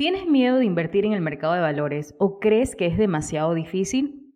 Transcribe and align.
¿Tienes 0.00 0.26
miedo 0.26 0.56
de 0.56 0.64
invertir 0.64 1.04
en 1.04 1.12
el 1.12 1.20
mercado 1.20 1.52
de 1.52 1.60
valores 1.60 2.14
o 2.16 2.40
crees 2.40 2.74
que 2.74 2.86
es 2.86 2.96
demasiado 2.96 3.52
difícil? 3.52 4.32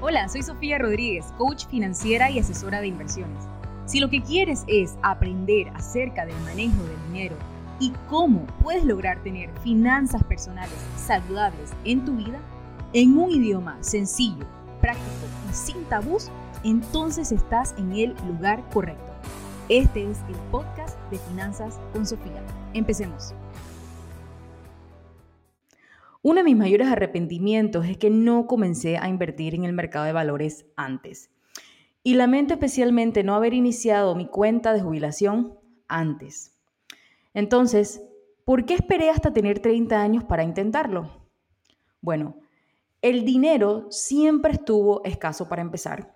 Hola, 0.00 0.28
soy 0.28 0.44
Sofía 0.44 0.78
Rodríguez, 0.78 1.32
coach 1.36 1.66
financiera 1.66 2.30
y 2.30 2.38
asesora 2.38 2.80
de 2.80 2.86
inversiones. 2.86 3.55
Si 3.86 4.00
lo 4.00 4.10
que 4.10 4.20
quieres 4.20 4.64
es 4.66 4.98
aprender 5.02 5.68
acerca 5.74 6.26
del 6.26 6.34
manejo 6.40 6.82
del 6.82 7.12
dinero 7.12 7.36
y 7.78 7.92
cómo 8.08 8.44
puedes 8.60 8.84
lograr 8.84 9.22
tener 9.22 9.48
finanzas 9.60 10.24
personales 10.24 10.74
saludables 10.96 11.72
en 11.84 12.04
tu 12.04 12.16
vida, 12.16 12.40
en 12.92 13.16
un 13.16 13.30
idioma 13.30 13.78
sencillo, 13.82 14.44
práctico 14.80 15.26
y 15.48 15.54
sin 15.54 15.84
tabús, 15.84 16.30
entonces 16.64 17.30
estás 17.30 17.76
en 17.78 17.92
el 17.92 18.14
lugar 18.26 18.68
correcto. 18.70 19.04
Este 19.68 20.10
es 20.10 20.18
el 20.28 20.36
podcast 20.50 20.98
de 21.10 21.18
Finanzas 21.18 21.78
con 21.92 22.06
Sofía. 22.06 22.42
Empecemos. 22.74 23.34
Uno 26.22 26.38
de 26.38 26.44
mis 26.44 26.56
mayores 26.56 26.88
arrepentimientos 26.88 27.86
es 27.86 27.98
que 27.98 28.10
no 28.10 28.48
comencé 28.48 28.98
a 28.98 29.08
invertir 29.08 29.54
en 29.54 29.62
el 29.62 29.72
mercado 29.72 30.06
de 30.06 30.12
valores 30.12 30.66
antes. 30.74 31.30
Y 32.06 32.14
lamento 32.14 32.54
especialmente 32.54 33.24
no 33.24 33.34
haber 33.34 33.52
iniciado 33.52 34.14
mi 34.14 34.28
cuenta 34.28 34.72
de 34.72 34.80
jubilación 34.80 35.58
antes. 35.88 36.56
Entonces, 37.34 38.00
¿por 38.44 38.64
qué 38.64 38.74
esperé 38.74 39.10
hasta 39.10 39.32
tener 39.32 39.58
30 39.58 40.00
años 40.00 40.22
para 40.22 40.44
intentarlo? 40.44 41.26
Bueno, 42.00 42.36
el 43.02 43.24
dinero 43.24 43.88
siempre 43.90 44.52
estuvo 44.52 45.02
escaso 45.02 45.48
para 45.48 45.62
empezar, 45.62 46.14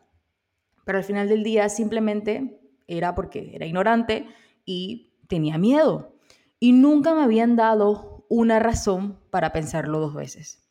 pero 0.84 0.98
al 0.98 1.02
final 1.02 1.28
del 1.28 1.42
día 1.42 1.68
simplemente 1.68 2.60
era 2.86 3.16
porque 3.16 3.50
era 3.52 3.66
ignorante 3.66 4.28
y 4.64 5.10
tenía 5.26 5.58
miedo. 5.58 6.14
Y 6.60 6.70
nunca 6.70 7.16
me 7.16 7.24
habían 7.24 7.56
dado 7.56 8.26
una 8.28 8.60
razón 8.60 9.18
para 9.30 9.52
pensarlo 9.52 9.98
dos 9.98 10.14
veces. 10.14 10.62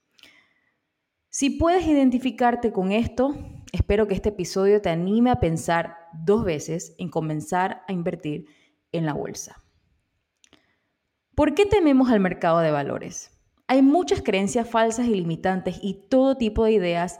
Si 1.27 1.49
puedes 1.49 1.85
identificarte 1.85 2.71
con 2.71 2.93
esto, 2.93 3.35
espero 3.71 4.07
que 4.07 4.15
este 4.15 4.29
episodio 4.29 4.81
te 4.81 4.89
anime 4.89 5.31
a 5.31 5.39
pensar 5.39 5.97
dos 6.13 6.43
veces 6.43 6.95
en 6.97 7.09
comenzar 7.09 7.83
a 7.87 7.93
invertir 7.93 8.45
en 8.91 9.05
la 9.05 9.13
bolsa. 9.13 9.63
¿Por 11.35 11.53
qué 11.53 11.65
tememos 11.65 12.09
al 12.09 12.19
mercado 12.19 12.59
de 12.59 12.71
valores? 12.71 13.31
Hay 13.67 13.81
muchas 13.81 14.21
creencias 14.21 14.69
falsas 14.69 15.07
y 15.07 15.15
limitantes 15.15 15.79
y 15.81 16.07
todo 16.09 16.35
tipo 16.35 16.65
de 16.65 16.73
ideas 16.73 17.19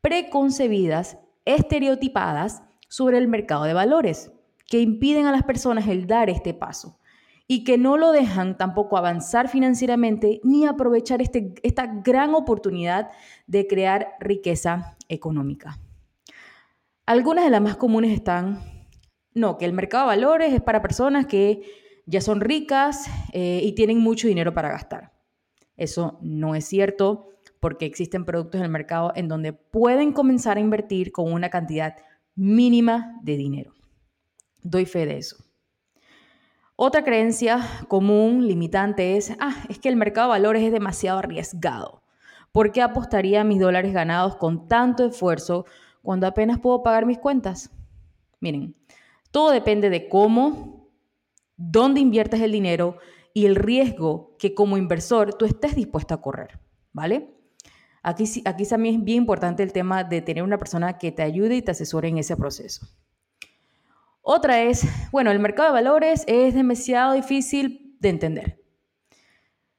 preconcebidas, 0.00 1.18
estereotipadas 1.44 2.62
sobre 2.88 3.18
el 3.18 3.28
mercado 3.28 3.64
de 3.64 3.74
valores 3.74 4.32
que 4.66 4.80
impiden 4.80 5.26
a 5.26 5.32
las 5.32 5.42
personas 5.42 5.86
el 5.88 6.06
dar 6.06 6.30
este 6.30 6.54
paso 6.54 6.98
y 7.46 7.64
que 7.64 7.78
no 7.78 7.96
lo 7.96 8.12
dejan 8.12 8.56
tampoco 8.56 8.96
avanzar 8.96 9.48
financieramente 9.48 10.40
ni 10.44 10.66
aprovechar 10.66 11.20
este, 11.20 11.54
esta 11.62 11.86
gran 11.86 12.34
oportunidad 12.34 13.10
de 13.46 13.66
crear 13.66 14.14
riqueza 14.20 14.96
económica. 15.08 15.78
Algunas 17.10 17.44
de 17.44 17.50
las 17.50 17.60
más 17.60 17.76
comunes 17.76 18.12
están, 18.12 18.60
no, 19.34 19.58
que 19.58 19.64
el 19.64 19.72
mercado 19.72 20.04
de 20.04 20.14
valores 20.14 20.54
es 20.54 20.62
para 20.62 20.80
personas 20.80 21.26
que 21.26 21.60
ya 22.06 22.20
son 22.20 22.40
ricas 22.40 23.10
eh, 23.32 23.60
y 23.64 23.72
tienen 23.72 23.98
mucho 23.98 24.28
dinero 24.28 24.54
para 24.54 24.68
gastar. 24.68 25.12
Eso 25.76 26.20
no 26.22 26.54
es 26.54 26.66
cierto 26.66 27.30
porque 27.58 27.84
existen 27.84 28.24
productos 28.24 28.60
en 28.60 28.66
el 28.66 28.70
mercado 28.70 29.10
en 29.16 29.26
donde 29.26 29.52
pueden 29.52 30.12
comenzar 30.12 30.56
a 30.56 30.60
invertir 30.60 31.10
con 31.10 31.32
una 31.32 31.50
cantidad 31.50 31.96
mínima 32.36 33.18
de 33.24 33.36
dinero. 33.36 33.72
Doy 34.62 34.86
fe 34.86 35.04
de 35.04 35.16
eso. 35.16 35.34
Otra 36.76 37.02
creencia 37.02 37.58
común, 37.88 38.46
limitante, 38.46 39.16
es, 39.16 39.32
ah, 39.40 39.64
es 39.68 39.80
que 39.80 39.88
el 39.88 39.96
mercado 39.96 40.28
de 40.28 40.38
valores 40.38 40.62
es 40.62 40.70
demasiado 40.70 41.18
arriesgado. 41.18 42.04
¿Por 42.52 42.70
qué 42.70 42.82
apostaría 42.82 43.42
mis 43.42 43.58
dólares 43.58 43.92
ganados 43.92 44.36
con 44.36 44.68
tanto 44.68 45.06
esfuerzo 45.06 45.66
cuando 46.02 46.26
apenas 46.26 46.58
puedo 46.58 46.82
pagar 46.82 47.06
mis 47.06 47.18
cuentas? 47.18 47.70
Miren, 48.40 48.74
todo 49.30 49.50
depende 49.50 49.90
de 49.90 50.08
cómo, 50.08 50.88
dónde 51.56 52.00
inviertes 52.00 52.40
el 52.40 52.52
dinero 52.52 52.98
y 53.32 53.46
el 53.46 53.56
riesgo 53.56 54.36
que 54.38 54.54
como 54.54 54.76
inversor 54.76 55.34
tú 55.34 55.44
estés 55.44 55.76
dispuesto 55.76 56.14
a 56.14 56.20
correr, 56.20 56.58
¿vale? 56.92 57.34
Aquí, 58.02 58.24
aquí 58.44 58.66
también 58.66 58.96
es 58.96 59.04
bien 59.04 59.18
importante 59.18 59.62
el 59.62 59.72
tema 59.72 60.04
de 60.04 60.22
tener 60.22 60.42
una 60.42 60.58
persona 60.58 60.98
que 60.98 61.12
te 61.12 61.22
ayude 61.22 61.56
y 61.56 61.62
te 61.62 61.72
asesore 61.72 62.08
en 62.08 62.18
ese 62.18 62.36
proceso. 62.36 62.86
Otra 64.22 64.62
es, 64.62 64.86
bueno, 65.12 65.30
el 65.30 65.38
mercado 65.38 65.68
de 65.68 65.74
valores 65.74 66.24
es 66.26 66.54
demasiado 66.54 67.14
difícil 67.14 67.96
de 68.00 68.08
entender. 68.08 68.64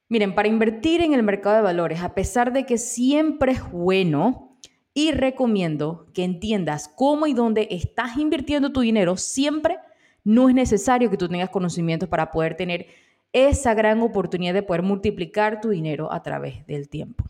Miren, 0.10 0.36
para 0.36 0.50
invertir 0.50 1.02
en 1.02 1.14
el 1.14 1.24
mercado 1.24 1.56
de 1.56 1.62
valores, 1.62 2.02
a 2.02 2.14
pesar 2.14 2.52
de 2.52 2.66
que 2.66 2.78
siempre 2.78 3.54
es 3.54 3.72
bueno, 3.72 4.51
y 4.94 5.12
recomiendo 5.12 6.08
que 6.14 6.24
entiendas 6.24 6.90
cómo 6.96 7.28
y 7.28 7.34
dónde 7.34 7.68
estás 7.72 8.18
invirtiendo 8.18 8.72
tu 8.72 8.82
dinero 8.82 9.18
siempre. 9.18 9.78
No 10.24 10.50
es 10.50 10.56
necesario 10.56 11.10
que 11.10 11.18
tú 11.18 11.28
tengas 11.28 11.50
conocimientos 11.50 12.10
para 12.10 12.32
poder 12.32 12.56
tener 12.56 12.88
esa 13.34 13.74
gran 13.74 14.02
oportunidad 14.02 14.54
de 14.54 14.64
poder 14.64 14.84
multiplicar 14.84 15.62
tu 15.62 15.70
dinero 15.70 16.12
a 16.12 16.22
través 16.22 16.66
del 16.68 16.90
tiempo. 16.90 17.24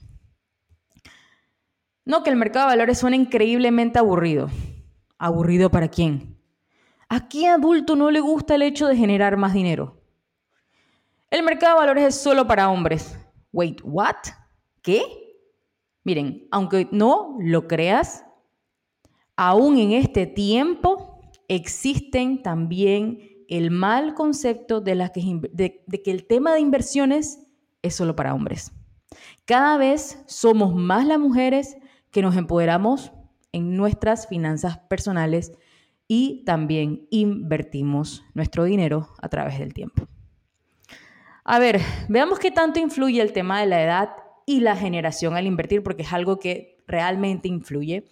No 2.03 2.23
que 2.23 2.31
el 2.31 2.35
mercado 2.35 2.67
de 2.67 2.73
valores 2.73 2.97
suene 2.97 3.17
increíblemente 3.17 3.99
aburrido. 3.99 4.49
¿Aburrido 5.19 5.69
para 5.69 5.87
quién? 5.87 6.35
¿A 7.07 7.27
qué 7.27 7.47
adulto 7.47 7.95
no 7.95 8.09
le 8.09 8.19
gusta 8.19 8.55
el 8.55 8.63
hecho 8.63 8.87
de 8.87 8.97
generar 8.97 9.37
más 9.37 9.53
dinero? 9.53 10.01
El 11.29 11.43
mercado 11.43 11.75
de 11.75 11.81
valores 11.81 12.03
es 12.05 12.15
solo 12.15 12.47
para 12.47 12.69
hombres. 12.69 13.17
Wait, 13.51 13.79
what? 13.83 14.15
¿Qué? 14.81 15.20
Miren, 16.03 16.47
aunque 16.51 16.87
no 16.91 17.37
lo 17.39 17.67
creas, 17.67 18.25
aún 19.35 19.77
en 19.77 19.91
este 19.91 20.25
tiempo 20.25 21.19
existen 21.47 22.41
también 22.41 23.19
el 23.47 23.71
mal 23.71 24.13
concepto 24.13 24.81
de, 24.81 25.11
que, 25.13 26.01
que 26.01 26.11
el 26.11 26.25
tema 26.25 26.53
de 26.53 26.61
inversiones 26.61 27.39
es 27.81 27.95
solo 27.95 28.15
para 28.15 28.33
hombres. 28.33 28.71
Cada 29.45 29.77
vez 29.77 30.23
somos 30.25 30.73
más 30.73 31.05
las 31.05 31.19
mujeres 31.19 31.77
que 32.11 32.21
nos 32.21 32.37
empoderamos 32.37 33.11
en 33.51 33.75
nuestras 33.75 34.27
finanzas 34.27 34.79
personales 34.79 35.51
y 36.07 36.43
también 36.45 37.07
invertimos 37.09 38.23
nuestro 38.33 38.63
dinero 38.63 39.09
a 39.21 39.29
través 39.29 39.59
del 39.59 39.73
tiempo. 39.73 40.07
A 41.43 41.59
ver, 41.59 41.81
veamos 42.07 42.39
qué 42.39 42.51
tanto 42.51 42.79
influye 42.79 43.21
el 43.21 43.33
tema 43.33 43.59
de 43.59 43.65
la 43.65 43.83
edad 43.83 44.09
y 44.51 44.59
la 44.59 44.75
generación 44.75 45.35
al 45.35 45.47
invertir, 45.47 45.83
porque 45.83 46.03
es 46.03 46.11
algo 46.11 46.37
que 46.37 46.77
realmente 46.87 47.47
influye. 47.47 48.05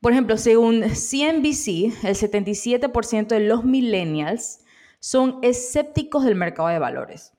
Por 0.00 0.12
ejemplo, 0.12 0.38
según 0.38 0.82
CNBC, 0.82 2.04
el 2.04 2.14
77% 2.14 3.28
de 3.28 3.40
los 3.40 3.64
millennials 3.64 4.64
son 5.00 5.38
escépticos 5.42 6.24
del 6.24 6.34
mercado 6.34 6.68
de 6.68 6.78
valores. 6.78 7.32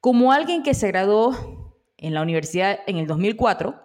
Como 0.00 0.32
alguien 0.32 0.62
que 0.62 0.74
se 0.74 0.88
graduó 0.88 1.76
en 1.98 2.14
la 2.14 2.22
universidad 2.22 2.80
en 2.86 2.96
el 2.96 3.06
2004, 3.06 3.80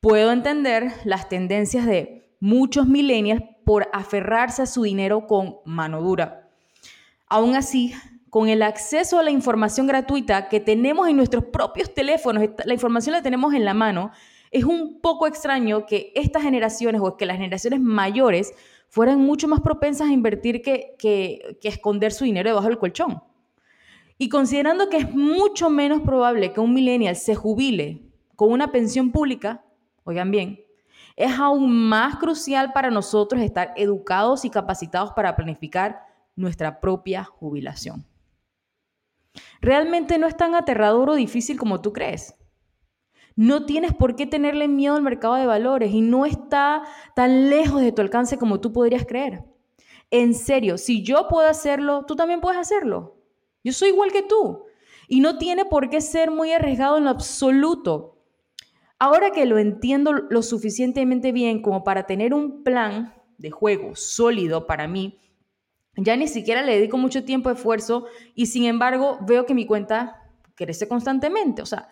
puedo 0.00 0.30
entender 0.32 0.92
las 1.04 1.28
tendencias 1.28 1.86
de 1.86 2.36
muchos 2.40 2.86
millennials 2.86 3.42
por 3.64 3.88
aferrarse 3.92 4.62
a 4.62 4.66
su 4.66 4.82
dinero 4.82 5.26
con 5.26 5.56
mano 5.64 6.00
dura. 6.02 6.50
Aún 7.26 7.56
así, 7.56 7.94
con 8.34 8.48
el 8.48 8.64
acceso 8.64 9.20
a 9.20 9.22
la 9.22 9.30
información 9.30 9.86
gratuita 9.86 10.48
que 10.48 10.58
tenemos 10.58 11.06
en 11.06 11.16
nuestros 11.16 11.44
propios 11.44 11.94
teléfonos, 11.94 12.42
la 12.64 12.74
información 12.74 13.12
la 13.12 13.22
tenemos 13.22 13.54
en 13.54 13.64
la 13.64 13.74
mano, 13.74 14.10
es 14.50 14.64
un 14.64 15.00
poco 15.00 15.28
extraño 15.28 15.86
que 15.86 16.10
estas 16.16 16.42
generaciones 16.42 17.00
o 17.00 17.16
que 17.16 17.26
las 17.26 17.36
generaciones 17.36 17.80
mayores 17.80 18.52
fueran 18.88 19.20
mucho 19.20 19.46
más 19.46 19.60
propensas 19.60 20.08
a 20.08 20.12
invertir 20.12 20.62
que, 20.62 20.96
que, 20.98 21.56
esconder 21.62 22.10
su 22.10 22.24
dinero 22.24 22.50
debajo 22.50 22.66
del 22.66 22.78
colchón. 22.78 23.22
Y 24.18 24.28
considerando 24.28 24.88
que 24.88 24.96
es 24.96 25.14
mucho 25.14 25.70
menos 25.70 26.00
probable 26.00 26.52
que 26.52 26.58
un 26.58 26.74
millennial 26.74 27.14
se 27.14 27.36
jubile 27.36 28.02
con 28.34 28.50
una 28.50 28.72
pensión 28.72 29.12
pública, 29.12 29.64
oigan 30.02 30.32
bien, 30.32 30.60
es 31.14 31.38
aún 31.38 31.88
más 31.88 32.16
crucial 32.16 32.72
para 32.72 32.90
nosotros 32.90 33.40
estar 33.42 33.72
educados 33.76 34.44
y 34.44 34.50
capacitados 34.50 35.12
para 35.12 35.36
planificar 35.36 36.04
nuestra 36.34 36.80
propia 36.80 37.22
jubilación 37.22 38.04
realmente 39.64 40.18
no 40.18 40.26
es 40.26 40.36
tan 40.36 40.54
aterrador 40.54 41.10
o 41.10 41.14
difícil 41.14 41.58
como 41.58 41.80
tú 41.80 41.92
crees. 41.92 42.34
No 43.34 43.66
tienes 43.66 43.92
por 43.92 44.14
qué 44.14 44.26
tenerle 44.26 44.68
miedo 44.68 44.94
al 44.94 45.02
mercado 45.02 45.34
de 45.34 45.46
valores 45.46 45.92
y 45.92 46.00
no 46.00 46.24
está 46.26 46.82
tan 47.16 47.50
lejos 47.50 47.80
de 47.80 47.90
tu 47.90 48.02
alcance 48.02 48.38
como 48.38 48.60
tú 48.60 48.72
podrías 48.72 49.06
creer. 49.06 49.44
En 50.10 50.34
serio, 50.34 50.78
si 50.78 51.02
yo 51.02 51.26
puedo 51.28 51.48
hacerlo, 51.48 52.04
tú 52.06 52.14
también 52.14 52.40
puedes 52.40 52.60
hacerlo. 52.60 53.16
Yo 53.64 53.72
soy 53.72 53.88
igual 53.88 54.12
que 54.12 54.22
tú. 54.22 54.64
Y 55.08 55.20
no 55.20 55.38
tiene 55.38 55.64
por 55.64 55.90
qué 55.90 56.00
ser 56.00 56.30
muy 56.30 56.52
arriesgado 56.52 56.98
en 56.98 57.04
lo 57.04 57.10
absoluto. 57.10 58.22
Ahora 58.98 59.32
que 59.32 59.46
lo 59.46 59.58
entiendo 59.58 60.12
lo 60.12 60.42
suficientemente 60.42 61.32
bien 61.32 61.62
como 61.62 61.82
para 61.82 62.06
tener 62.06 62.32
un 62.32 62.62
plan 62.62 63.14
de 63.38 63.50
juego 63.50 63.96
sólido 63.96 64.66
para 64.66 64.86
mí, 64.86 65.18
ya 65.96 66.16
ni 66.16 66.28
siquiera 66.28 66.62
le 66.62 66.74
dedico 66.74 66.98
mucho 66.98 67.24
tiempo, 67.24 67.50
esfuerzo 67.50 68.06
y 68.34 68.46
sin 68.46 68.64
embargo 68.64 69.18
veo 69.22 69.46
que 69.46 69.54
mi 69.54 69.66
cuenta 69.66 70.22
crece 70.54 70.88
constantemente. 70.88 71.62
O 71.62 71.66
sea, 71.66 71.88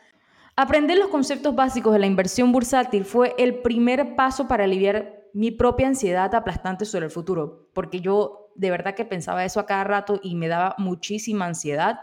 aprender 0.57 0.99
los 0.99 1.09
conceptos 1.09 1.55
básicos 1.55 1.93
de 1.93 1.99
la 1.99 2.07
inversión 2.07 2.53
bursátil 2.53 3.05
fue 3.05 3.35
el 3.39 3.57
primer 3.63 4.17
paso 4.17 4.49
para 4.49 4.65
aliviar 4.65 5.23
mi 5.35 5.51
propia 5.51 5.87
ansiedad 5.87 6.35
aplastante 6.35 6.85
sobre 6.85 7.07
el 7.07 7.11
futuro, 7.11 7.69
porque 7.73 8.01
yo 8.01 8.51
de 8.55 8.71
verdad 8.71 8.95
que 8.95 9.05
pensaba 9.05 9.45
eso 9.45 9.61
a 9.61 9.67
cada 9.67 9.85
rato 9.85 10.21
y 10.23 10.35
me 10.35 10.49
daba 10.49 10.75
muchísima 10.79 11.47
ansiedad. 11.47 12.01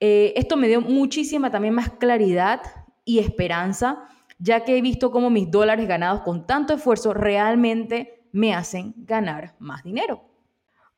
Eh, 0.00 0.34
esto 0.36 0.56
me 0.56 0.68
dio 0.68 0.80
muchísima 0.80 1.50
también 1.50 1.74
más 1.74 1.90
claridad 1.90 2.60
y 3.04 3.18
esperanza, 3.18 4.04
ya 4.38 4.64
que 4.64 4.76
he 4.76 4.82
visto 4.82 5.10
cómo 5.10 5.30
mis 5.30 5.50
dólares 5.50 5.88
ganados 5.88 6.20
con 6.20 6.46
tanto 6.46 6.74
esfuerzo 6.74 7.12
realmente 7.12 8.28
me 8.30 8.54
hacen 8.54 8.94
ganar 8.98 9.56
más 9.58 9.82
dinero. 9.82 10.22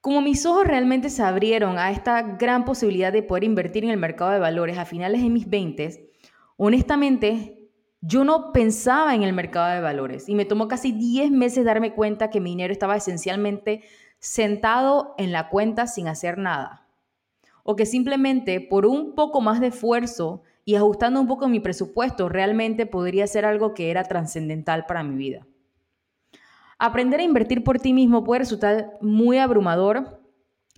Como 0.01 0.23
mis 0.23 0.47
ojos 0.47 0.67
realmente 0.67 1.11
se 1.11 1.23
abrieron 1.23 1.79
a 1.79 1.91
esta 1.91 2.23
gran 2.23 2.65
posibilidad 2.65 3.13
de 3.13 3.23
poder 3.23 3.45
invertir 3.45 3.85
en 3.85 3.91
el 3.91 3.99
mercado 3.99 4.31
de 4.31 4.39
valores 4.39 4.79
a 4.79 4.87
finales 4.87 5.23
de 5.23 5.29
mis 5.29 5.51
20, 5.51 6.11
honestamente 6.57 7.69
yo 8.01 8.25
no 8.25 8.51
pensaba 8.53 9.15
en 9.15 9.25
el 9.25 9.35
mercado 9.35 9.75
de 9.75 9.83
valores 9.83 10.27
y 10.31 10.35
me 10.35 10.47
tomó 10.47 10.69
casi 10.69 10.93
10 10.93 11.31
meses 11.33 11.67
darme 11.67 11.93
cuenta 11.93 12.31
que 12.31 12.41
mi 12.41 12.49
dinero 12.49 12.73
estaba 12.73 12.97
esencialmente 12.97 13.83
sentado 14.19 15.15
en 15.19 15.33
la 15.33 15.51
cuenta 15.51 15.87
sin 15.87 16.09
hacer 16.09 16.39
nada. 16.39 16.89
O 17.63 17.77
que 17.77 17.85
simplemente 17.85 18.63
por 18.63 18.87
un 18.87 19.15
poco 19.15 19.43
más 19.43 19.61
de 19.61 19.67
esfuerzo 19.67 20.43
y 20.65 20.77
ajustando 20.77 21.21
un 21.21 21.27
poco 21.27 21.47
mi 21.47 21.61
presupuesto 21.61 22.31
realmente 22.31 22.87
podría 22.87 23.27
ser 23.27 23.45
algo 23.45 23.75
que 23.75 23.91
era 23.91 24.05
trascendental 24.05 24.87
para 24.87 25.03
mi 25.03 25.17
vida. 25.17 25.47
Aprender 26.81 27.21
a 27.21 27.25
invertir 27.25 27.63
por 27.63 27.79
ti 27.79 27.93
mismo 27.93 28.25
puede 28.25 28.41
resultar 28.41 28.99
muy 29.01 29.39
abrumador. 29.39 30.21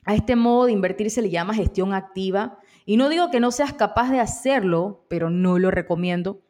A 0.05 0.15
este 0.15 0.37
modo 0.37 0.67
de 0.67 0.73
invertir 0.73 1.11
se 1.11 1.23
le 1.23 1.31
llama 1.31 1.55
gestión 1.55 1.95
activa. 1.95 2.59
Y 2.85 2.97
no 2.97 3.09
digo 3.09 3.31
que 3.31 3.41
no 3.41 3.51
seas 3.51 3.73
capaz 3.73 4.11
de 4.11 4.21
hacerlo, 4.21 5.07
pero 5.09 5.31
no 5.31 5.59
lo 5.59 5.71
recomiendo 5.71 6.43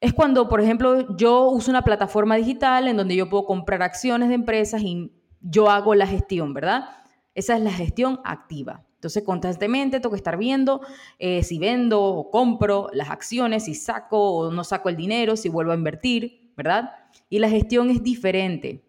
es 0.00 0.14
cuando, 0.14 0.48
por 0.48 0.60
ejemplo, 0.60 1.14
yo 1.16 1.50
uso 1.50 1.70
una 1.70 1.82
plataforma 1.82 2.36
digital 2.36 2.88
en 2.88 2.96
donde 2.96 3.16
yo 3.16 3.28
puedo 3.28 3.44
comprar 3.44 3.82
acciones 3.82 4.28
de 4.28 4.34
empresas 4.34 4.80
y 4.82 5.12
yo 5.42 5.70
hago 5.70 5.94
la 5.94 6.06
gestión, 6.06 6.54
¿verdad? 6.54 6.88
Esa 7.34 7.56
es 7.56 7.62
la 7.62 7.70
gestión 7.70 8.20
activa. 8.24 8.86
Entonces, 8.94 9.22
constantemente 9.24 10.00
tengo 10.00 10.10
que 10.10 10.16
estar 10.16 10.38
viendo 10.38 10.80
eh, 11.18 11.42
si 11.42 11.58
vendo 11.58 12.02
o 12.02 12.30
compro 12.30 12.88
las 12.92 13.10
acciones, 13.10 13.64
si 13.64 13.74
saco 13.74 14.32
o 14.32 14.50
no 14.50 14.64
saco 14.64 14.88
el 14.88 14.96
dinero, 14.96 15.36
si 15.36 15.48
vuelvo 15.50 15.72
a 15.72 15.76
invertir, 15.76 16.52
¿verdad? 16.56 16.90
Y 17.30 17.38
la 17.38 17.48
gestión 17.48 17.88
es 17.88 18.02
diferente. 18.02 18.84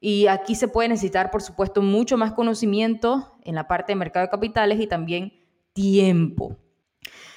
Y 0.00 0.28
aquí 0.28 0.54
se 0.54 0.68
puede 0.68 0.88
necesitar, 0.88 1.30
por 1.30 1.42
supuesto, 1.42 1.82
mucho 1.82 2.16
más 2.16 2.32
conocimiento 2.32 3.36
en 3.42 3.54
la 3.54 3.68
parte 3.68 3.92
de 3.92 3.96
mercado 3.96 4.24
de 4.24 4.30
capitales 4.30 4.80
y 4.80 4.86
también 4.86 5.34
tiempo. 5.74 6.56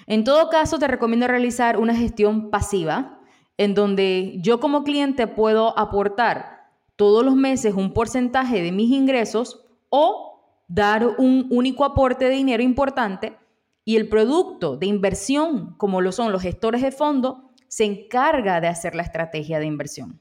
En 0.06 0.24
todo 0.24 0.50
caso, 0.50 0.80
te 0.80 0.88
recomiendo 0.88 1.28
realizar 1.28 1.78
una 1.78 1.96
gestión 1.96 2.50
pasiva, 2.50 3.20
en 3.58 3.74
donde 3.74 4.38
yo 4.40 4.60
como 4.60 4.84
cliente 4.84 5.28
puedo 5.28 5.78
aportar 5.78 6.72
todos 6.96 7.26
los 7.26 7.36
meses 7.36 7.74
un 7.74 7.94
porcentaje 7.94 8.62
de 8.62 8.72
mis 8.72 8.92
ingresos 8.92 9.66
o 9.90 10.62
dar 10.68 11.16
un 11.18 11.48
único 11.50 11.86
aporte 11.86 12.26
de 12.26 12.36
dinero 12.36 12.62
importante 12.62 13.38
y 13.86 13.96
el 13.96 14.10
producto 14.10 14.76
de 14.76 14.88
inversión, 14.88 15.76
como 15.78 16.02
lo 16.02 16.12
son 16.12 16.34
los 16.34 16.42
gestores 16.42 16.82
de 16.82 16.92
fondo, 16.92 17.52
se 17.70 17.86
encarga 17.86 18.60
de 18.60 18.68
hacer 18.68 18.96
la 18.96 19.04
estrategia 19.04 19.60
de 19.60 19.66
inversión. 19.66 20.20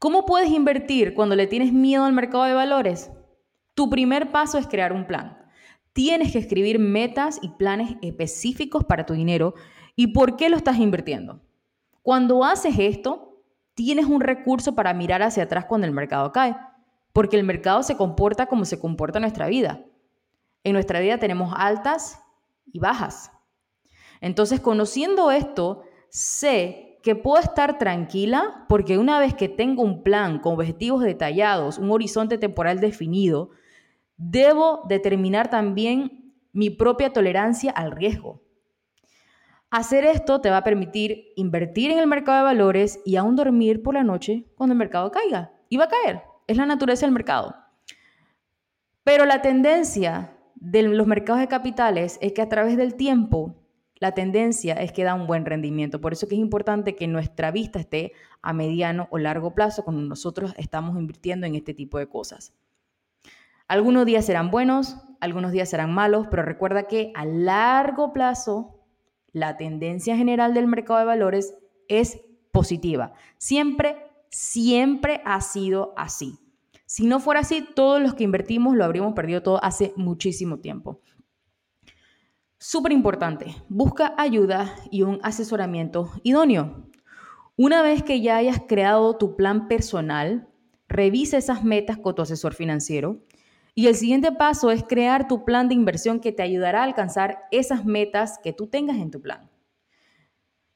¿Cómo 0.00 0.24
puedes 0.24 0.48
invertir 0.48 1.12
cuando 1.12 1.36
le 1.36 1.46
tienes 1.46 1.74
miedo 1.74 2.04
al 2.04 2.14
mercado 2.14 2.44
de 2.44 2.54
valores? 2.54 3.10
Tu 3.74 3.90
primer 3.90 4.32
paso 4.32 4.56
es 4.56 4.66
crear 4.66 4.94
un 4.94 5.06
plan. 5.06 5.36
Tienes 5.92 6.32
que 6.32 6.38
escribir 6.38 6.78
metas 6.78 7.38
y 7.42 7.50
planes 7.50 7.96
específicos 8.00 8.82
para 8.84 9.04
tu 9.04 9.12
dinero 9.12 9.52
y 9.96 10.06
por 10.06 10.38
qué 10.38 10.48
lo 10.48 10.56
estás 10.56 10.78
invirtiendo. 10.78 11.42
Cuando 12.00 12.44
haces 12.44 12.78
esto, 12.78 13.42
tienes 13.74 14.06
un 14.06 14.22
recurso 14.22 14.74
para 14.74 14.94
mirar 14.94 15.22
hacia 15.22 15.42
atrás 15.42 15.66
cuando 15.66 15.86
el 15.86 15.92
mercado 15.92 16.32
cae, 16.32 16.56
porque 17.12 17.36
el 17.36 17.44
mercado 17.44 17.82
se 17.82 17.98
comporta 17.98 18.46
como 18.46 18.64
se 18.64 18.80
comporta 18.80 19.20
nuestra 19.20 19.48
vida. 19.48 19.84
En 20.64 20.72
nuestra 20.72 21.00
vida 21.00 21.18
tenemos 21.18 21.52
altas 21.54 22.22
y 22.72 22.78
bajas. 22.78 23.32
Entonces, 24.22 24.60
conociendo 24.60 25.30
esto, 25.30 25.82
sé 26.08 26.89
que 27.02 27.14
puedo 27.16 27.42
estar 27.42 27.78
tranquila 27.78 28.64
porque 28.68 28.98
una 28.98 29.18
vez 29.18 29.34
que 29.34 29.48
tengo 29.48 29.82
un 29.82 30.02
plan 30.02 30.38
con 30.38 30.54
objetivos 30.54 31.02
detallados, 31.02 31.78
un 31.78 31.90
horizonte 31.90 32.38
temporal 32.38 32.80
definido, 32.80 33.50
debo 34.16 34.82
determinar 34.88 35.48
también 35.48 36.34
mi 36.52 36.70
propia 36.70 37.12
tolerancia 37.12 37.70
al 37.70 37.92
riesgo. 37.92 38.42
Hacer 39.70 40.04
esto 40.04 40.40
te 40.40 40.50
va 40.50 40.58
a 40.58 40.64
permitir 40.64 41.28
invertir 41.36 41.92
en 41.92 41.98
el 41.98 42.06
mercado 42.08 42.38
de 42.38 42.44
valores 42.44 43.00
y 43.04 43.16
aún 43.16 43.36
dormir 43.36 43.82
por 43.82 43.94
la 43.94 44.02
noche 44.02 44.46
cuando 44.56 44.72
el 44.72 44.78
mercado 44.78 45.10
caiga. 45.12 45.52
Y 45.68 45.76
va 45.76 45.84
a 45.84 45.88
caer, 45.88 46.22
es 46.48 46.56
la 46.56 46.66
naturaleza 46.66 47.06
del 47.06 47.14
mercado. 47.14 47.54
Pero 49.04 49.24
la 49.24 49.42
tendencia 49.42 50.36
de 50.56 50.82
los 50.82 51.06
mercados 51.06 51.40
de 51.40 51.48
capitales 51.48 52.18
es 52.20 52.32
que 52.32 52.42
a 52.42 52.48
través 52.48 52.76
del 52.76 52.96
tiempo 52.96 53.59
la 54.00 54.12
tendencia 54.12 54.74
es 54.74 54.92
que 54.92 55.04
da 55.04 55.14
un 55.14 55.26
buen 55.26 55.44
rendimiento. 55.44 56.00
Por 56.00 56.14
eso 56.14 56.26
que 56.26 56.34
es 56.34 56.40
importante 56.40 56.96
que 56.96 57.06
nuestra 57.06 57.50
vista 57.50 57.78
esté 57.78 58.12
a 58.40 58.54
mediano 58.54 59.06
o 59.10 59.18
largo 59.18 59.54
plazo 59.54 59.84
cuando 59.84 60.02
nosotros 60.02 60.54
estamos 60.56 60.98
invirtiendo 60.98 61.46
en 61.46 61.54
este 61.54 61.74
tipo 61.74 61.98
de 61.98 62.08
cosas. 62.08 62.54
Algunos 63.68 64.06
días 64.06 64.24
serán 64.24 64.50
buenos, 64.50 64.96
algunos 65.20 65.52
días 65.52 65.68
serán 65.68 65.92
malos, 65.92 66.26
pero 66.30 66.42
recuerda 66.42 66.88
que 66.88 67.12
a 67.14 67.26
largo 67.26 68.12
plazo 68.12 68.80
la 69.32 69.58
tendencia 69.58 70.16
general 70.16 70.54
del 70.54 70.66
mercado 70.66 70.98
de 70.98 71.04
valores 71.04 71.54
es 71.86 72.20
positiva. 72.52 73.12
Siempre, 73.36 74.10
siempre 74.30 75.20
ha 75.26 75.40
sido 75.42 75.92
así. 75.96 76.38
Si 76.86 77.06
no 77.06 77.20
fuera 77.20 77.40
así, 77.40 77.68
todos 77.76 78.00
los 78.02 78.14
que 78.14 78.24
invertimos 78.24 78.74
lo 78.74 78.84
habríamos 78.84 79.12
perdido 79.12 79.42
todo 79.42 79.62
hace 79.62 79.92
muchísimo 79.94 80.58
tiempo. 80.58 81.00
Súper 82.62 82.92
importante, 82.92 83.56
busca 83.70 84.12
ayuda 84.18 84.76
y 84.90 85.00
un 85.00 85.18
asesoramiento 85.22 86.10
idóneo. 86.22 86.84
Una 87.56 87.80
vez 87.80 88.02
que 88.02 88.20
ya 88.20 88.36
hayas 88.36 88.60
creado 88.68 89.16
tu 89.16 89.34
plan 89.34 89.66
personal, 89.66 90.46
revisa 90.86 91.38
esas 91.38 91.64
metas 91.64 91.96
con 91.96 92.14
tu 92.14 92.20
asesor 92.20 92.52
financiero 92.52 93.16
y 93.74 93.86
el 93.86 93.94
siguiente 93.94 94.30
paso 94.30 94.70
es 94.70 94.84
crear 94.84 95.26
tu 95.26 95.46
plan 95.46 95.68
de 95.68 95.74
inversión 95.74 96.20
que 96.20 96.32
te 96.32 96.42
ayudará 96.42 96.80
a 96.80 96.84
alcanzar 96.84 97.44
esas 97.50 97.86
metas 97.86 98.38
que 98.44 98.52
tú 98.52 98.66
tengas 98.66 98.98
en 98.98 99.10
tu 99.10 99.22
plan. 99.22 99.48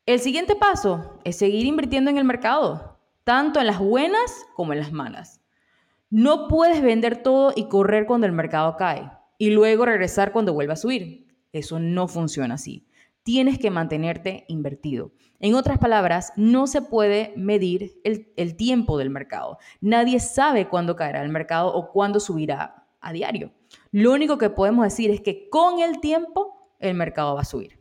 El 0.07 0.21
siguiente 0.21 0.57
paso 0.57 1.21
es 1.25 1.37
seguir 1.37 1.67
invirtiendo 1.67 2.11
en 2.11 2.17
el 2.17 2.25
mercado, 2.25 2.99
tanto 3.25 3.61
en 3.61 3.67
las 3.67 3.79
buenas 3.79 4.47
como 4.55 4.73
en 4.73 4.79
las 4.79 4.93
malas. 4.93 5.43
No 6.09 6.49
puedes 6.49 6.81
vender 6.81 7.23
todo 7.23 7.53
y 7.55 7.69
correr 7.69 8.07
cuando 8.07 8.27
el 8.27 8.33
mercado 8.33 8.75
cae 8.79 9.11
y 9.37 9.51
luego 9.51 9.85
regresar 9.85 10.33
cuando 10.33 10.55
vuelva 10.55 10.73
a 10.73 10.77
subir. 10.77 11.24
Eso 11.55 11.79
no 11.79 12.09
funciona 12.09 12.55
así. 12.55 12.85
Tienes 13.23 13.61
que 13.61 13.71
mantenerte 13.71 14.45
invertido. 14.49 15.13
En 15.39 15.55
otras 15.55 15.79
palabras, 15.79 16.33
no 16.37 16.67
se 16.67 16.83
puede 16.83 17.33
medir 17.37 18.01
el, 18.03 18.33
el 18.37 18.57
tiempo 18.57 18.99
del 18.99 19.09
mercado. 19.09 19.59
Nadie 19.81 20.19
sabe 20.19 20.69
cuándo 20.69 20.97
caerá 20.97 21.23
el 21.23 21.31
mercado 21.31 21.73
o 21.73 21.93
cuándo 21.93 22.19
subirá 22.19 22.87
a 23.01 23.13
diario. 23.13 23.53
Lo 23.93 24.13
único 24.13 24.37
que 24.37 24.51
podemos 24.51 24.85
decir 24.85 25.13
es 25.13 25.21
que 25.21 25.49
con 25.49 25.79
el 25.81 26.01
tiempo 26.01 26.75
el 26.81 26.95
mercado 26.95 27.37
va 27.37 27.43
a 27.43 27.47
subir. 27.47 27.79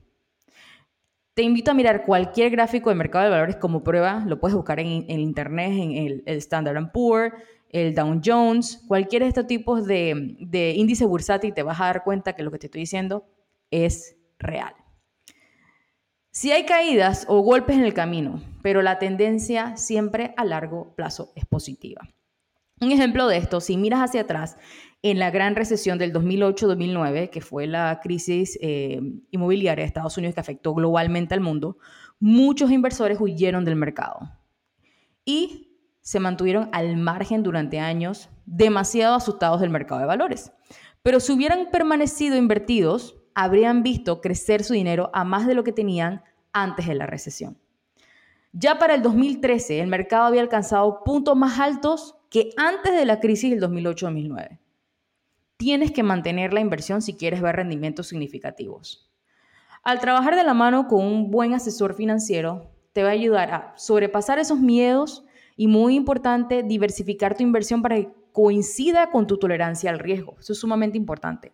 Te 1.33 1.41
invito 1.41 1.71
a 1.71 1.73
mirar 1.73 2.05
cualquier 2.05 2.51
gráfico 2.51 2.91
de 2.91 2.95
mercado 2.95 3.25
de 3.25 3.31
valores 3.31 3.55
como 3.55 3.83
prueba, 3.83 4.23
lo 4.27 4.39
puedes 4.39 4.55
buscar 4.55 4.79
en, 4.79 5.09
internet, 5.09 5.71
en 5.71 6.21
el, 6.27 6.37
Standard 6.37 6.91
Poor's, 6.91 7.33
el 7.69 7.95
Dow 7.95 8.21
Jones, 8.23 8.85
cualquier 8.87 9.23
de 9.23 9.29
estos 9.29 9.47
tipos 9.47 9.87
de, 9.87 10.37
de 10.41 10.73
índice 10.75 11.05
bursátil 11.05 11.55
te 11.55 11.63
vas 11.63 11.81
a 11.81 11.85
dar 11.85 12.03
cuenta 12.03 12.33
que 12.33 12.43
lo 12.43 12.51
que 12.51 12.59
te 12.59 12.67
estoy 12.67 12.81
diciendo 12.81 13.25
es 13.73 14.15
real. 14.39 14.73
Si 16.31 16.51
hay 16.51 16.65
caídas 16.65 17.25
o 17.27 17.41
golpes 17.41 17.75
en 17.75 17.83
el 17.83 17.93
camino, 17.93 18.41
pero 18.61 18.81
la 18.81 18.99
tendencia 18.99 19.77
siempre 19.77 20.33
a 20.37 20.45
largo 20.45 20.95
plazo 20.95 21.31
es 21.35 21.45
positiva. 21.45 22.09
Un 22.81 22.91
ejemplo 22.91 23.27
de 23.27 23.37
esto, 23.37 23.61
si 23.61 23.77
miras 23.77 24.01
hacia 24.01 24.21
atrás, 24.21 24.57
en 25.03 25.19
la 25.19 25.31
gran 25.31 25.55
recesión 25.55 25.97
del 25.97 26.13
2008-2009, 26.13 27.29
que 27.29 27.41
fue 27.41 27.67
la 27.67 27.99
crisis 28.01 28.57
eh, 28.61 28.99
inmobiliaria 29.31 29.83
de 29.83 29.87
Estados 29.87 30.17
Unidos 30.17 30.33
que 30.33 30.41
afectó 30.41 30.73
globalmente 30.73 31.33
al 31.33 31.41
mundo, 31.41 31.77
muchos 32.19 32.71
inversores 32.71 33.19
huyeron 33.19 33.65
del 33.65 33.75
mercado. 33.75 34.31
Y 35.25 35.77
se 36.01 36.19
mantuvieron 36.19 36.69
al 36.73 36.97
margen 36.97 37.43
durante 37.43 37.79
años, 37.79 38.29
demasiado 38.45 39.15
asustados 39.15 39.61
del 39.61 39.69
mercado 39.69 40.01
de 40.01 40.07
valores. 40.07 40.51
Pero 41.01 41.19
si 41.19 41.31
hubieran 41.31 41.69
permanecido 41.71 42.37
invertidos, 42.37 43.22
habrían 43.35 43.83
visto 43.83 44.21
crecer 44.21 44.63
su 44.63 44.73
dinero 44.73 45.09
a 45.13 45.23
más 45.23 45.47
de 45.47 45.55
lo 45.55 45.63
que 45.63 45.71
tenían 45.71 46.23
antes 46.51 46.87
de 46.87 46.95
la 46.95 47.05
recesión. 47.05 47.57
Ya 48.51 48.77
para 48.77 48.93
el 48.93 49.01
2013, 49.01 49.79
el 49.79 49.87
mercado 49.87 50.25
había 50.25 50.41
alcanzado 50.41 51.03
puntos 51.03 51.35
más 51.35 51.59
altos 51.59 52.15
que 52.29 52.51
antes 52.55 52.95
de 52.95 53.05
la 53.05 53.19
crisis 53.19 53.49
del 53.49 53.61
2008-2009. 53.61 54.59
Tienes 55.57 55.91
que 55.91 56.03
mantener 56.03 56.53
la 56.53 56.59
inversión 56.59 57.01
si 57.01 57.15
quieres 57.15 57.41
ver 57.41 57.55
rendimientos 57.55 58.07
significativos. 58.07 59.11
Al 59.83 59.99
trabajar 59.99 60.35
de 60.35 60.43
la 60.43 60.53
mano 60.53 60.87
con 60.87 61.03
un 61.05 61.31
buen 61.31 61.53
asesor 61.53 61.95
financiero, 61.95 62.71
te 62.93 63.01
va 63.01 63.09
a 63.09 63.13
ayudar 63.13 63.51
a 63.51 63.73
sobrepasar 63.75 64.39
esos 64.39 64.59
miedos 64.59 65.25
y, 65.57 65.67
muy 65.67 65.95
importante, 65.95 66.63
diversificar 66.63 67.35
tu 67.35 67.43
inversión 67.43 67.81
para 67.81 67.95
que 67.95 68.13
coincida 68.31 69.09
con 69.09 69.27
tu 69.27 69.37
tolerancia 69.37 69.89
al 69.89 69.99
riesgo. 69.99 70.35
Eso 70.39 70.53
es 70.53 70.59
sumamente 70.59 70.97
importante. 70.97 71.53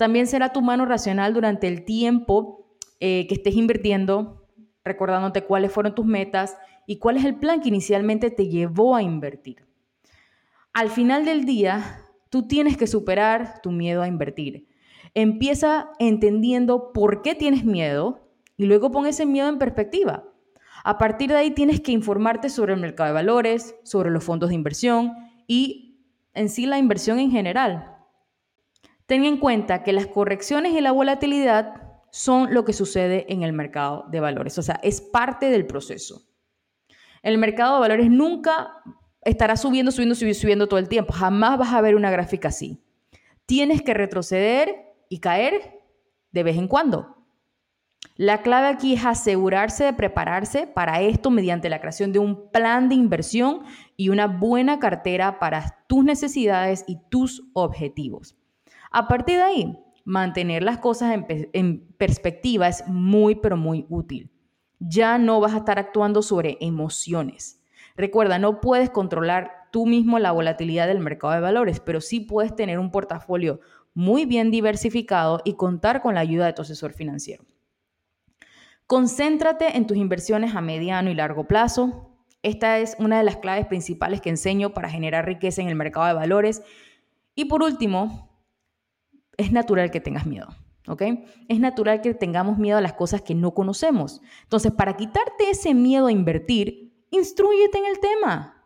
También 0.00 0.26
será 0.26 0.50
tu 0.50 0.62
mano 0.62 0.86
racional 0.86 1.34
durante 1.34 1.68
el 1.68 1.84
tiempo 1.84 2.64
eh, 3.00 3.26
que 3.28 3.34
estés 3.34 3.54
invirtiendo 3.54 4.48
recordándote 4.82 5.44
cuáles 5.44 5.72
fueron 5.72 5.94
tus 5.94 6.06
metas 6.06 6.56
y 6.86 6.96
cuál 6.96 7.18
es 7.18 7.26
el 7.26 7.34
plan 7.34 7.60
que 7.60 7.68
inicialmente 7.68 8.30
te 8.30 8.48
llevó 8.48 8.96
a 8.96 9.02
invertir. 9.02 9.66
Al 10.72 10.88
final 10.88 11.26
del 11.26 11.44
día, 11.44 12.06
tú 12.30 12.48
tienes 12.48 12.78
que 12.78 12.86
superar 12.86 13.60
tu 13.62 13.72
miedo 13.72 14.00
a 14.00 14.08
invertir. 14.08 14.68
Empieza 15.12 15.90
entendiendo 15.98 16.94
por 16.94 17.20
qué 17.20 17.34
tienes 17.34 17.66
miedo 17.66 18.26
y 18.56 18.64
luego 18.64 18.90
pon 18.90 19.04
ese 19.04 19.26
miedo 19.26 19.50
en 19.50 19.58
perspectiva. 19.58 20.24
A 20.82 20.96
partir 20.96 21.28
de 21.28 21.36
ahí 21.36 21.50
tienes 21.50 21.82
que 21.82 21.92
informarte 21.92 22.48
sobre 22.48 22.72
el 22.72 22.80
mercado 22.80 23.08
de 23.08 23.12
valores, 23.12 23.74
sobre 23.82 24.10
los 24.10 24.24
fondos 24.24 24.48
de 24.48 24.54
inversión 24.54 25.12
y 25.46 25.98
en 26.32 26.48
sí 26.48 26.64
la 26.64 26.78
inversión 26.78 27.18
en 27.18 27.30
general. 27.30 27.99
Ten 29.10 29.24
en 29.24 29.38
cuenta 29.38 29.82
que 29.82 29.92
las 29.92 30.06
correcciones 30.06 30.72
y 30.72 30.80
la 30.80 30.92
volatilidad 30.92 31.82
son 32.12 32.54
lo 32.54 32.64
que 32.64 32.72
sucede 32.72 33.26
en 33.28 33.42
el 33.42 33.52
mercado 33.52 34.04
de 34.08 34.20
valores. 34.20 34.56
O 34.56 34.62
sea, 34.62 34.78
es 34.84 35.00
parte 35.00 35.50
del 35.50 35.66
proceso. 35.66 36.28
El 37.20 37.36
mercado 37.36 37.74
de 37.74 37.80
valores 37.80 38.08
nunca 38.08 38.70
estará 39.22 39.56
subiendo, 39.56 39.90
subiendo, 39.90 40.14
subiendo, 40.14 40.38
subiendo 40.38 40.68
todo 40.68 40.78
el 40.78 40.88
tiempo. 40.88 41.12
Jamás 41.12 41.58
vas 41.58 41.72
a 41.72 41.80
ver 41.80 41.96
una 41.96 42.12
gráfica 42.12 42.50
así. 42.50 42.84
Tienes 43.46 43.82
que 43.82 43.94
retroceder 43.94 44.76
y 45.08 45.18
caer 45.18 45.80
de 46.30 46.44
vez 46.44 46.56
en 46.56 46.68
cuando. 46.68 47.16
La 48.14 48.42
clave 48.42 48.68
aquí 48.68 48.94
es 48.94 49.04
asegurarse 49.04 49.82
de 49.82 49.92
prepararse 49.92 50.68
para 50.68 51.00
esto 51.00 51.32
mediante 51.32 51.68
la 51.68 51.80
creación 51.80 52.12
de 52.12 52.20
un 52.20 52.52
plan 52.52 52.88
de 52.88 52.94
inversión 52.94 53.64
y 53.96 54.10
una 54.10 54.28
buena 54.28 54.78
cartera 54.78 55.40
para 55.40 55.84
tus 55.88 56.04
necesidades 56.04 56.84
y 56.86 57.00
tus 57.10 57.50
objetivos. 57.54 58.36
A 58.90 59.06
partir 59.06 59.36
de 59.36 59.42
ahí, 59.42 59.78
mantener 60.04 60.62
las 60.62 60.78
cosas 60.78 61.16
en, 61.28 61.86
perspectiva 61.96 62.68
es 62.68 62.86
muy, 62.88 63.36
pero 63.36 63.56
muy 63.56 63.86
útil. 63.88 64.30
Ya 64.80 65.18
no 65.18 65.40
vas 65.40 65.54
a 65.54 65.58
estar 65.58 65.78
actuando 65.78 66.22
sobre 66.22 66.58
emociones. 66.60 67.62
Recuerda, 67.96 68.38
no 68.38 68.60
puedes 68.60 68.90
controlar 68.90 69.68
tú 69.70 69.86
mismo 69.86 70.18
la 70.18 70.32
volatilidad 70.32 70.88
del 70.88 71.00
mercado 71.00 71.34
de 71.34 71.40
valores, 71.40 71.80
pero 71.80 72.00
sí 72.00 72.20
puedes 72.20 72.56
tener 72.56 72.78
un 72.78 72.90
portafolio 72.90 73.60
muy 73.94 74.24
bien 74.24 74.50
diversificado 74.50 75.40
y 75.44 75.54
contar 75.54 76.02
con 76.02 76.14
la 76.14 76.20
ayuda 76.20 76.46
de 76.46 76.52
tu 76.52 76.62
asesor 76.62 76.92
financiero. 76.92 77.44
Concéntrate 78.86 79.76
en 79.76 79.86
tus 79.86 79.96
inversiones 79.96 80.56
a 80.56 80.60
mediano 80.60 81.10
y 81.10 81.14
largo 81.14 81.44
plazo. 81.44 82.10
Esta 82.42 82.78
es 82.78 82.96
una 82.98 83.18
de 83.18 83.24
las 83.24 83.36
claves 83.36 83.66
principales 83.66 84.20
que 84.20 84.30
enseño 84.30 84.74
para 84.74 84.90
generar 84.90 85.26
riqueza 85.26 85.62
en 85.62 85.68
el 85.68 85.76
mercado 85.76 86.06
de 86.06 86.14
valores. 86.14 86.62
Y 87.36 87.44
por 87.44 87.62
último, 87.62 88.29
es 89.40 89.52
natural 89.52 89.90
que 89.90 90.00
tengas 90.00 90.26
miedo, 90.26 90.48
¿ok? 90.86 91.02
Es 91.48 91.58
natural 91.58 92.00
que 92.02 92.14
tengamos 92.14 92.58
miedo 92.58 92.78
a 92.78 92.82
las 92.82 92.92
cosas 92.92 93.22
que 93.22 93.34
no 93.34 93.52
conocemos. 93.54 94.20
Entonces, 94.42 94.72
para 94.72 94.96
quitarte 94.96 95.50
ese 95.50 95.74
miedo 95.74 96.06
a 96.06 96.12
invertir, 96.12 96.92
instruyete 97.10 97.78
en 97.78 97.86
el 97.86 97.98
tema. 97.98 98.64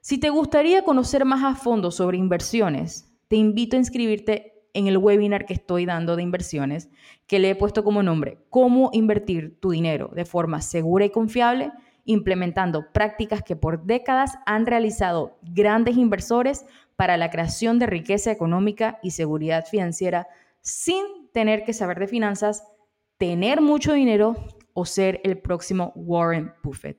Si 0.00 0.18
te 0.18 0.30
gustaría 0.30 0.82
conocer 0.82 1.24
más 1.24 1.44
a 1.44 1.54
fondo 1.54 1.90
sobre 1.90 2.16
inversiones, 2.16 3.12
te 3.28 3.36
invito 3.36 3.76
a 3.76 3.78
inscribirte 3.78 4.54
en 4.72 4.86
el 4.86 4.98
webinar 4.98 5.44
que 5.46 5.54
estoy 5.54 5.84
dando 5.84 6.16
de 6.16 6.22
inversiones, 6.22 6.88
que 7.26 7.38
le 7.38 7.50
he 7.50 7.54
puesto 7.54 7.84
como 7.84 8.02
nombre, 8.02 8.38
cómo 8.48 8.90
invertir 8.92 9.58
tu 9.60 9.70
dinero 9.70 10.10
de 10.14 10.24
forma 10.24 10.62
segura 10.62 11.04
y 11.04 11.10
confiable, 11.10 11.72
implementando 12.04 12.90
prácticas 12.92 13.42
que 13.42 13.56
por 13.56 13.84
décadas 13.84 14.38
han 14.46 14.66
realizado 14.66 15.38
grandes 15.42 15.96
inversores 15.96 16.64
para 17.00 17.16
la 17.16 17.30
creación 17.30 17.78
de 17.78 17.86
riqueza 17.86 18.30
económica 18.30 18.98
y 19.02 19.12
seguridad 19.12 19.64
financiera 19.64 20.28
sin 20.60 21.30
tener 21.32 21.64
que 21.64 21.72
saber 21.72 21.98
de 21.98 22.06
finanzas, 22.06 22.62
tener 23.16 23.62
mucho 23.62 23.94
dinero 23.94 24.36
o 24.74 24.84
ser 24.84 25.18
el 25.24 25.38
próximo 25.38 25.92
Warren 25.94 26.52
Buffett. 26.62 26.98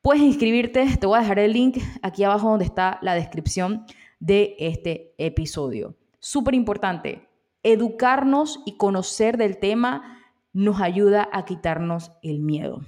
Puedes 0.00 0.22
inscribirte, 0.22 0.96
te 0.96 1.06
voy 1.06 1.18
a 1.18 1.20
dejar 1.20 1.40
el 1.40 1.52
link 1.52 1.76
aquí 2.00 2.24
abajo 2.24 2.48
donde 2.48 2.64
está 2.64 2.98
la 3.02 3.14
descripción 3.14 3.84
de 4.18 4.56
este 4.58 5.14
episodio. 5.18 5.94
Súper 6.18 6.54
importante, 6.54 7.28
educarnos 7.62 8.62
y 8.64 8.78
conocer 8.78 9.36
del 9.36 9.58
tema 9.58 10.22
nos 10.54 10.80
ayuda 10.80 11.28
a 11.34 11.44
quitarnos 11.44 12.12
el 12.22 12.40
miedo. 12.40 12.80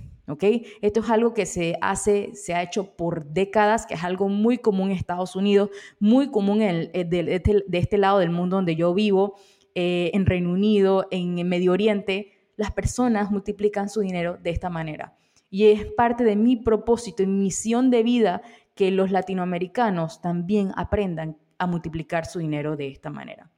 Esto 0.82 1.00
es 1.00 1.10
algo 1.10 1.32
que 1.32 1.46
se 1.46 1.76
hace, 1.80 2.34
se 2.34 2.54
ha 2.54 2.62
hecho 2.62 2.96
por 2.96 3.26
décadas, 3.26 3.86
que 3.86 3.94
es 3.94 4.04
algo 4.04 4.28
muy 4.28 4.58
común 4.58 4.90
en 4.90 4.96
Estados 4.96 5.36
Unidos, 5.36 5.70
muy 5.98 6.30
común 6.30 6.60
en 6.60 6.76
eh, 6.76 6.90
este, 6.92 7.64
de, 7.66 7.78
este, 7.78 7.98
lado 7.98 8.18
del 8.18 8.30
mundo 8.30 8.56
donde 8.56 8.76
yo 8.76 8.92
vivo, 8.92 9.36
eh, 9.74 10.10
en 10.12 10.26
Reino 10.26 10.52
Unido, 10.52 11.06
en, 11.10 11.38
en 11.38 11.48
Medio 11.48 11.72
Oriente. 11.72 12.32
Las 12.56 12.72
personas 12.72 13.30
multiplican 13.30 13.88
su 13.88 14.00
dinero 14.00 14.38
de 14.42 14.50
esta 14.50 14.68
manera. 14.68 15.16
Y 15.50 15.68
es 15.68 15.86
parte 15.86 16.24
de 16.24 16.36
mi 16.36 16.56
propósito 16.56 17.22
y 17.22 17.26
misión 17.26 17.90
de 17.90 18.02
vida 18.02 18.42
que 18.74 18.90
los 18.90 19.10
latinoamericanos 19.10 20.20
también 20.20 20.72
aprendan 20.76 21.38
a 21.56 21.66
multiplicar 21.66 22.26
su 22.26 22.38
dinero 22.38 22.76
de 22.76 22.88
esta 22.88 23.10
manera. 23.10 23.50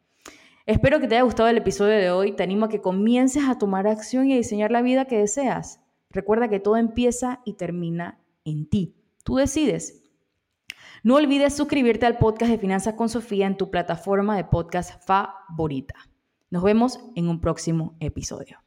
Espero 0.66 1.00
que 1.00 1.08
te 1.08 1.16
haya 1.16 1.24
gustado 1.24 1.48
el 1.48 1.58
episodio 1.58 1.96
de 1.96 2.10
hoy. 2.10 2.32
Te 2.32 2.44
animo 2.44 2.66
a 2.66 2.68
que 2.68 2.80
comiences 2.80 3.42
a 3.48 3.58
tomar 3.58 3.88
acción 3.88 4.28
y 4.28 4.34
a 4.34 4.36
diseñar 4.36 4.70
la 4.70 4.82
vida 4.82 5.06
que 5.06 5.18
deseas. 5.18 5.79
Recuerda 6.10 6.48
que 6.48 6.60
todo 6.60 6.76
empieza 6.76 7.40
y 7.44 7.54
termina 7.54 8.20
en 8.44 8.68
ti. 8.68 8.96
Tú 9.24 9.36
decides. 9.36 10.02
No 11.02 11.16
olvides 11.16 11.56
suscribirte 11.56 12.06
al 12.06 12.18
podcast 12.18 12.50
de 12.50 12.58
Finanzas 12.58 12.94
con 12.94 13.08
Sofía 13.08 13.46
en 13.46 13.56
tu 13.56 13.70
plataforma 13.70 14.36
de 14.36 14.44
podcast 14.44 15.02
favorita. 15.04 15.94
Nos 16.50 16.62
vemos 16.62 16.98
en 17.14 17.28
un 17.28 17.40
próximo 17.40 17.96
episodio. 18.00 18.58